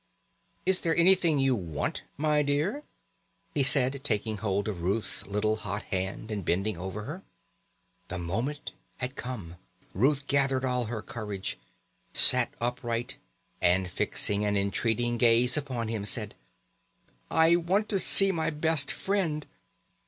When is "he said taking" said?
3.53-4.37